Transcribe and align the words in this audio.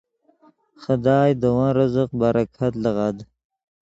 خدائے 0.81 1.33
دے 1.41 1.49
ون 1.55 1.69
رزق 1.79 2.09
برکت 2.21 2.73
لیغد 2.83 3.17